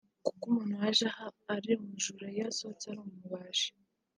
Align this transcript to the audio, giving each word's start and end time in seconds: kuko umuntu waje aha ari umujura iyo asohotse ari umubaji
kuko 0.25 0.43
umuntu 0.49 0.73
waje 0.81 1.03
aha 1.11 1.27
ari 1.55 1.69
umujura 1.83 2.25
iyo 2.33 2.43
asohotse 2.51 2.85
ari 2.87 2.99
umubaji 3.01 3.69